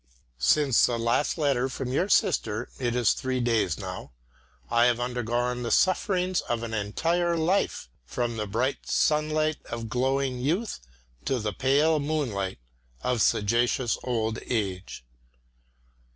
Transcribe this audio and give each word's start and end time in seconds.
Since 0.39 0.87
the 0.87 0.97
last 0.97 1.37
letter 1.37 1.69
from 1.69 1.93
your 1.93 2.09
sister 2.09 2.69
it 2.79 2.95
is 2.95 3.13
three 3.13 3.39
days 3.39 3.77
now 3.77 4.13
I 4.67 4.85
have 4.85 4.99
undergone 4.99 5.61
the 5.61 5.69
sufferings 5.69 6.41
of 6.49 6.63
an 6.63 6.73
entire 6.73 7.37
life, 7.37 7.87
from 8.03 8.35
the 8.35 8.47
bright 8.47 8.87
sunlight 8.89 9.57
of 9.65 9.89
glowing 9.89 10.39
youth 10.39 10.79
to 11.25 11.37
the 11.37 11.53
pale 11.53 11.99
moonlight 11.99 12.57
of 13.03 13.21
sagacious 13.21 13.95
old 14.01 14.39
age. 14.47 15.05